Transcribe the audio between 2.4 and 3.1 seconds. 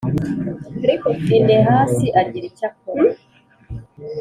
icyo akora